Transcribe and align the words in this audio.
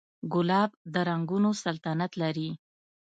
ګلاب 0.33 0.71
د 0.93 0.95
رنګونو 1.09 1.49
سلطنت 1.63 2.11
لري. 2.21 2.49